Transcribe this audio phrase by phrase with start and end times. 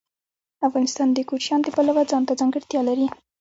[0.67, 3.07] افغانستان د کوچیان د پلوه ځانته ځانګړتیا لري.